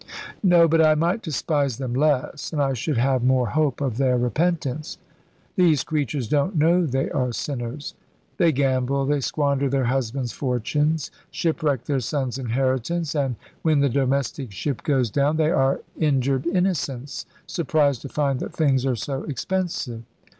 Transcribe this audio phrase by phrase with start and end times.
[0.41, 2.51] "No; but I might despise them less.
[2.51, 4.97] And I should have more hope of their repentance.
[5.55, 7.93] These creatures don't know they are sinners.
[8.37, 14.51] They gamble, they squander their husbands' fortunes, shipwreck their sons' inheritance; and when the domestic
[14.51, 20.01] ship goes down they are injured innocents, surprised to find that 'things are so expensive.'